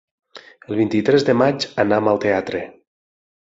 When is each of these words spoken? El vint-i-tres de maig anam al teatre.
El 0.71 0.77
vint-i-tres 0.79 1.25
de 1.27 1.35
maig 1.43 1.67
anam 1.85 2.11
al 2.15 2.21
teatre. 2.25 2.63